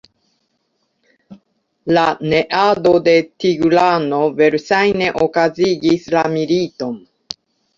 La 1.97 2.05
neado 2.31 2.93
de 3.09 3.15
Tigrano 3.45 4.23
verŝajne 4.41 5.13
okazigis 5.27 6.09
la 6.17 6.25
militon. 6.39 6.99